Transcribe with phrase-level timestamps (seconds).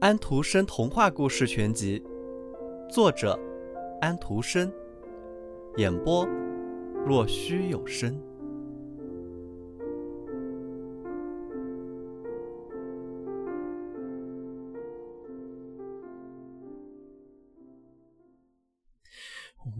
[0.00, 2.02] 安徒生童话故事全集，
[2.88, 3.38] 作者
[4.00, 4.72] 安徒生，
[5.78, 6.24] 演播
[7.04, 8.16] 若虚有声。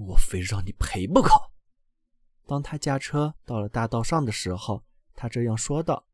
[0.09, 1.31] 我非让你赔不可！
[2.47, 4.83] 当他驾车到了大道上的时候，
[5.17, 6.07] 他这样说道。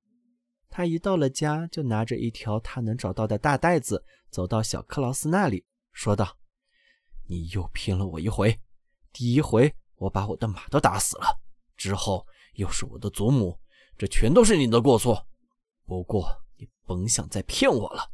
[0.71, 6.39] 他一到了家，就拿着一条他能找到的大袋子，走到小克劳斯那里，说道
[7.29, 8.59] ：“你又骗了我一回。
[9.13, 11.27] 第一回我把我的马都打死了，
[11.77, 13.61] 之后又是我的祖母，
[13.99, 15.27] 这全都是你的过错。
[15.85, 18.11] 不过你甭想再骗我了。”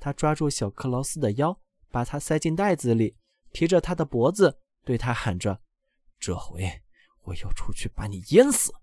[0.00, 1.56] 他抓住小克劳斯的腰，
[1.92, 3.16] 把他塞进袋子里，
[3.52, 5.60] 提着他的脖子，对他喊着
[6.18, 6.82] ：“这回
[7.22, 8.74] 我要出去把你淹死。”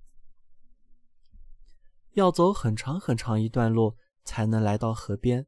[2.13, 5.45] 要走很长很长一段路才能来到河边，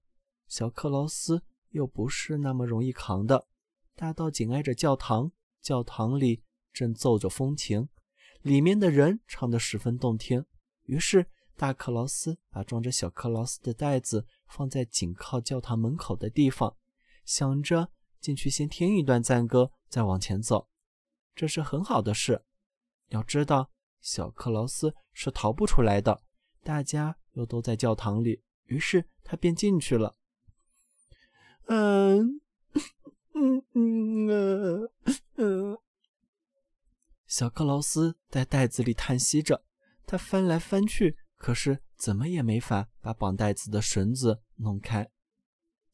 [0.48, 3.48] 小克劳斯又不是那么容易扛的。
[3.96, 7.90] 大道紧挨着教堂，教堂里正奏着风琴，
[8.42, 10.46] 里面的人唱得十分动听。
[10.84, 16.76] 于是大克劳斯把装着小克劳斯的袋子放在紧靠教堂门口的地方，
[17.26, 17.90] 想着
[18.20, 20.68] 进去先听一段赞歌，再往前走。
[21.36, 22.44] 这是很好的事。
[23.10, 26.22] 要知道，小克劳斯是逃不出来的。
[26.64, 30.16] 大家又都在教堂里，于是他便进去了。
[31.68, 32.42] 嗯
[33.34, 34.90] 嗯嗯
[35.36, 35.78] 嗯，
[37.26, 39.64] 小克劳斯在袋子里叹息着，
[40.06, 45.10] 他翻来翻去，可是怎么也没法把绑袋子的绳子弄开。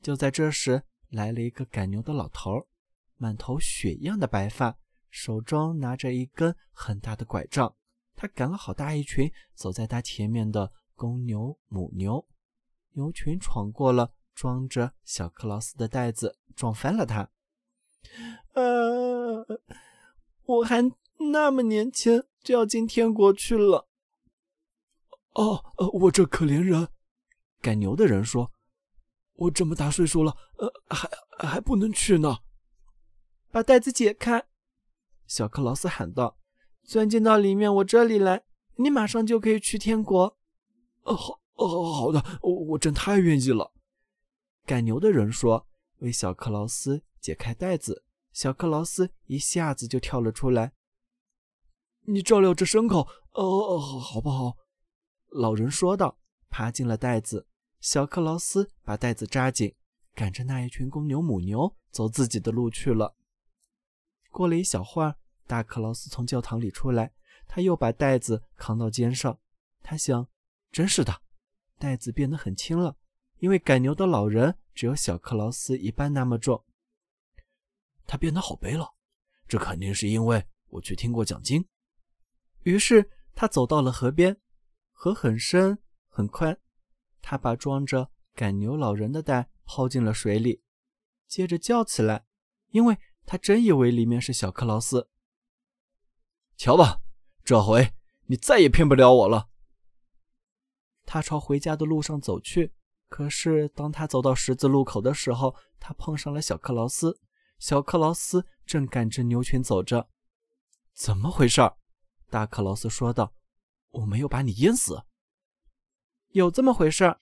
[0.01, 2.67] 就在这时，来了一个赶牛的老头，
[3.15, 4.77] 满头雪一样的白发，
[5.09, 7.75] 手中拿着一根很大的拐杖。
[8.17, 12.27] 他赶了好大一群走在他前面的公牛、母牛，
[12.93, 17.29] 牛群闯过了装着小克劳斯的袋子，撞翻了他。
[18.53, 19.45] 呃，
[20.45, 20.81] 我还
[21.31, 23.87] 那么年轻，就要进天国去了。
[25.33, 26.87] 哦，呃，我这可怜人，
[27.61, 28.51] 赶牛的人说
[29.33, 31.07] ：“我这么大岁数了，呃，还
[31.47, 32.39] 还不能去呢。”
[33.51, 34.47] 把袋子解开，
[35.27, 36.39] 小克劳斯喊道。
[36.87, 38.45] 钻进到里面，我这里来，
[38.77, 40.37] 你马上就可以去天国。
[41.03, 43.73] 哦，好，哦，好的，我我真太愿意了。
[44.65, 45.67] 赶牛的人说
[45.99, 50.71] ：“为小克劳斯解开袋子。”小克劳斯一下子就跳了出来。
[52.03, 53.01] 你照料这牲口，
[53.33, 54.55] 哦哦，好不好？
[55.27, 56.17] 老人说道，
[56.49, 57.47] 爬进了袋子。
[57.81, 59.75] 小克劳斯把袋子扎紧，
[60.13, 63.17] 赶着那一群公牛母牛走自己的路去了。
[64.31, 65.17] 过了一小会儿。
[65.47, 67.13] 大克劳斯从教堂里出来，
[67.47, 69.39] 他又把袋子扛到肩上。
[69.81, 70.27] 他想，
[70.71, 71.21] 真是的，
[71.79, 72.97] 袋子变得很轻了，
[73.39, 76.63] 因为赶牛的老人只有小克劳斯一半那么重。
[78.05, 78.93] 他变得好背了，
[79.47, 81.65] 这肯定是因为我去听过讲经。
[82.63, 84.37] 于是他走到了河边，
[84.91, 85.79] 河很深
[86.09, 86.59] 很宽。
[87.21, 90.61] 他把装着赶牛老人的袋抛进了水里，
[91.27, 92.25] 接着叫起来，
[92.71, 95.09] 因为他真以为里面是小克劳斯。
[96.57, 97.01] 瞧吧，
[97.43, 97.93] 这回
[98.25, 99.49] 你再也骗不了我了。
[101.05, 102.73] 他朝回家的路上走去，
[103.07, 107.21] 可是当他走到十字路口的时候，他碰上了小克劳斯。
[107.59, 110.09] 小克劳斯正赶着牛群走着。
[110.93, 111.61] 怎么回事？
[112.29, 113.33] 大克劳斯说道
[113.91, 115.03] ：“我没有把你淹死。”
[116.33, 117.17] 有这么回事，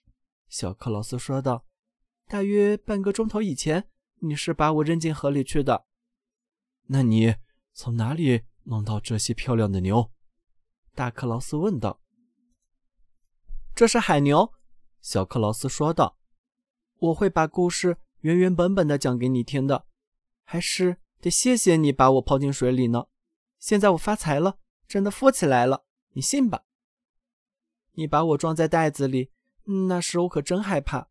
[0.48, 1.66] 小克劳斯说道
[2.26, 3.88] ：“大约半个钟头以前，
[4.20, 5.86] 你是把我扔进河里去的。
[6.86, 7.36] 那你
[7.74, 10.10] 从哪里？”弄到这些漂亮的牛，
[10.94, 12.00] 大克劳斯问道
[13.74, 14.52] ：“这是海牛。”
[15.00, 16.18] 小克劳斯说道
[16.98, 19.86] ：“我会把故事原原本本的讲给你听的，
[20.42, 23.06] 还是得谢谢你把我抛进水里呢。
[23.60, 25.84] 现在我发财了，真的富起来了，
[26.14, 26.64] 你信吧？
[27.92, 29.30] 你把我装在袋子里，
[29.88, 31.08] 那时我可真害怕。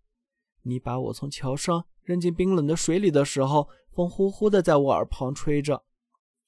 [0.64, 5.86] 你把我从桥上扔进冰冷的水里的时候，风呼呼的在我耳旁吹着。”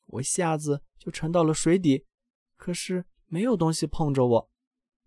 [0.08, 2.06] 我一下子就沉到了水底，
[2.56, 4.50] 可是没有东西碰着我，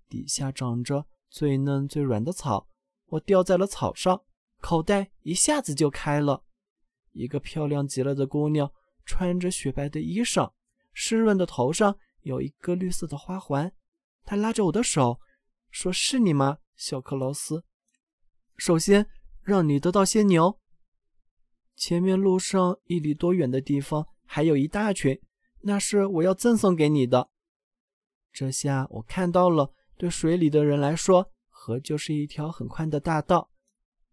[0.09, 2.69] 底下长着最嫩最软的草。
[3.07, 4.23] 我掉在了草上，
[4.61, 6.45] 口袋一下子就开了。
[7.13, 8.71] 一个漂亮极了的姑娘，
[9.05, 10.53] 穿着雪白的衣裳，
[10.93, 13.73] 湿润的头上有一个绿色的花环。
[14.25, 15.19] 她拉着我的手，
[15.71, 17.65] 说：“是你吗，小克劳斯？
[18.57, 19.09] 首先
[19.43, 20.61] 让你得到些牛。
[21.75, 25.21] 前面路上一里多远的地方。”还有一大群，
[25.63, 27.31] 那是我要赠送给你的。
[28.33, 33.51] 这下我看到了，对水里的人来说，河就是一条很宽的大道。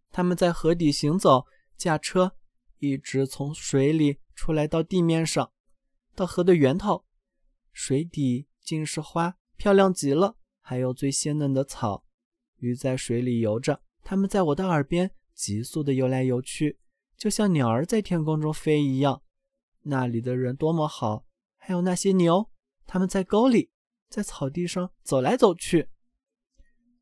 [0.10, 1.46] 他们在河底行走，
[1.78, 2.36] 驾车，
[2.80, 5.52] 一直从水里出来到地面上，
[6.16, 7.06] 到河的源头。
[7.72, 12.04] 水底尽是花，漂亮极了，还有最鲜嫩的草。
[12.56, 16.80] 鱼在水里游着，它们在我的耳边急速地游来游去，
[17.16, 19.22] 就像鸟儿在天空中飞一样。
[19.88, 21.25] 那里的人多么好，
[21.57, 22.50] 还有那些牛，
[22.86, 23.72] 他们在沟里。
[24.10, 25.89] 在草地上走来走去。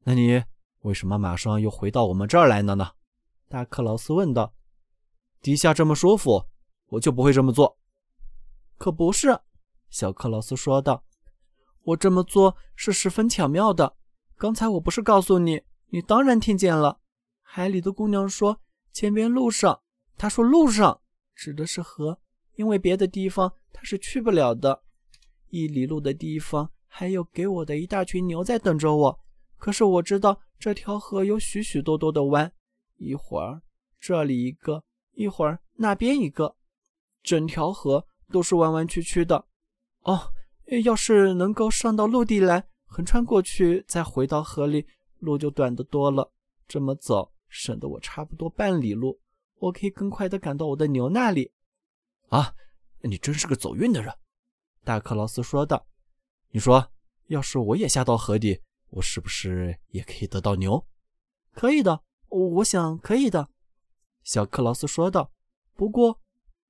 [0.05, 0.43] 那你
[0.79, 2.93] 为什么马上又回到我们这儿来了呢？
[3.47, 4.55] 大克劳斯问道。
[5.39, 6.49] 底下这么舒服，
[6.87, 7.77] 我就不会这么做。
[8.79, 9.39] 可不是，
[9.91, 11.05] 小克劳斯说道。
[11.83, 13.95] 我这么做是十分巧妙的。
[14.35, 16.99] 刚才我不是告诉你，你当然听见了。
[17.43, 18.59] 海里的姑娘说
[18.91, 19.83] ：“前边路上。”
[20.17, 21.01] 她说：“路上
[21.35, 22.19] 指的是河，
[22.55, 24.83] 因为别的地方他是去不了的。
[25.49, 29.19] 一里路的地方。”还有给我的一大群牛在等着我，
[29.57, 32.49] 可是我知道这条河有许许多多的弯，
[32.95, 33.61] 一会儿
[33.99, 34.81] 这里一个，
[35.11, 36.55] 一会儿那边一个，
[37.21, 39.45] 整条河都是弯弯曲曲的。
[40.03, 40.31] 哦，
[40.85, 44.87] 要是能够上到陆地来，横穿过去，再回到河里，
[45.19, 46.31] 路就短得多了。
[46.65, 49.19] 这么走，省得我差不多半里路，
[49.59, 51.51] 我可以更快地赶到我的牛那里。
[52.29, 52.53] 啊，
[53.01, 54.13] 你真是个走运的人，
[54.83, 55.85] 大克劳斯说道。
[56.49, 56.91] 你说，
[57.27, 60.85] 要是我也下到河底，我是不是也可以得到牛？
[61.53, 63.49] 可以的，我想可以的。
[64.23, 65.31] 小克劳斯说道。
[65.75, 66.21] 不过，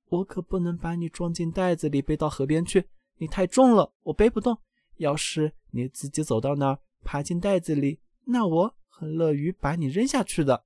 [0.06, 4.60] 我可不能把你装进袋子里背到河边去，你太重了，我背不动。
[4.96, 10.64] 要是你自己走到那儿，爬进袋子里，那我很乐于把你扔下去的。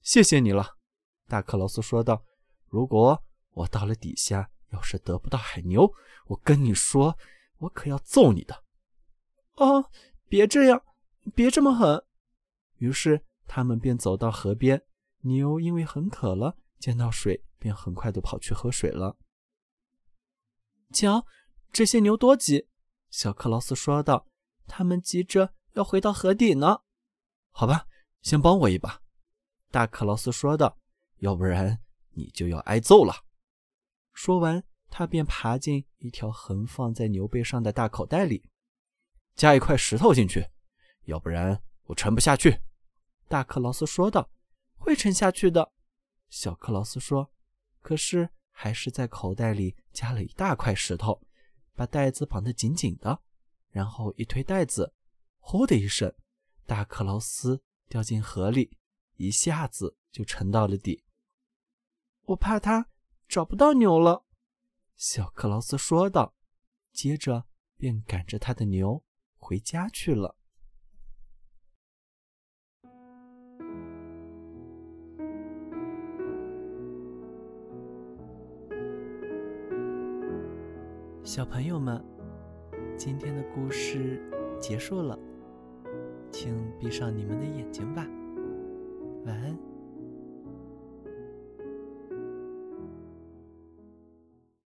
[0.00, 0.76] 谢谢你了，
[1.28, 2.24] 大克劳斯说道。
[2.68, 3.22] 如果
[3.60, 5.92] 我到了底下，要是得不到海牛，
[6.26, 7.16] 我跟你说。
[7.60, 8.64] 我可要揍你的！
[9.56, 9.90] 哦，
[10.30, 10.82] 别这样，
[11.34, 12.02] 别这么狠。
[12.78, 14.82] 于是他们便走到河边。
[15.24, 19.18] 牛因为很渴了，见到水便很快的跑去喝水了。
[20.90, 21.26] 瞧，
[21.70, 22.66] 这些牛多急！
[23.10, 24.26] 小克劳斯说道
[24.66, 26.80] ：“他们急着要回到河底呢。”
[27.52, 27.86] 好吧，
[28.22, 29.02] 先帮我一把。”
[29.70, 30.78] 大克劳斯说道
[31.20, 33.12] ，“要不然你就要挨揍了。”
[34.12, 34.64] 说完。
[34.92, 38.50] 他便爬进一条横放在牛背上的大口袋里，
[39.36, 40.44] 加一块石头进去，
[41.04, 42.60] 要不然我沉不下去。”
[43.28, 44.28] 大克劳斯说道。
[44.76, 45.72] “会沉下去的。”
[46.28, 47.30] 小克劳斯说。
[47.80, 51.22] 可是还是在口袋里加了一大块石头，
[51.74, 53.22] 把袋子绑得紧紧的，
[53.70, 54.92] 然后一推袋子，
[55.38, 56.12] 呼的一声，
[56.66, 58.76] 大克劳斯掉进河里，
[59.16, 61.04] 一下子就沉到了底。
[62.24, 62.88] 我怕他
[63.30, 64.24] 找不到牛了。
[64.96, 66.34] 小克劳斯说道，
[66.92, 67.44] 接着
[67.76, 69.04] 便赶着他的牛
[69.36, 70.36] 回家去了。
[81.22, 82.04] 小朋友们，
[82.98, 84.20] 今天的故事
[84.60, 85.16] 结束了，
[86.32, 88.04] 请闭上你们的眼睛吧。
[89.24, 89.56] 晚安